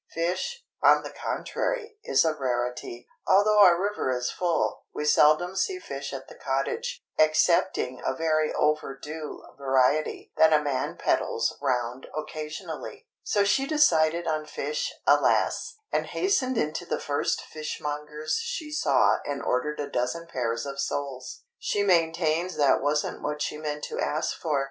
[0.09, 3.07] Fish, on the contrary, is a rarity.
[3.27, 8.51] Although our river is full, we seldom see fish at the cottage, excepting a very
[8.51, 13.05] over due variety that a man peddles round occasionally.
[13.21, 15.75] So she decided on fish—alas!
[15.91, 21.43] And hastened into the first fishmonger's she saw and ordered a dozen pairs of soles.
[21.59, 24.59] She maintains that wasn't what she meant to ask for.